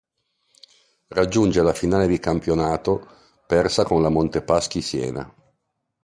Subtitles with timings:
[1.09, 3.07] Raggiunge la finale di campionato,
[3.45, 5.31] persa con la Montepaschi Siena.